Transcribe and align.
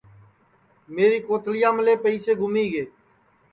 میری 0.93 1.19
کوتھݪِیاملے 1.27 1.93
پیئیسے 2.03 2.33
گُمی 2.39 2.65
گے 2.73 2.83